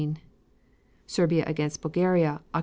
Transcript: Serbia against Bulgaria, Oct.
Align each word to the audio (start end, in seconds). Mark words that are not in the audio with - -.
Serbia 1.05 1.43
against 1.47 1.81
Bulgaria, 1.81 2.41
Oct. 2.55 2.59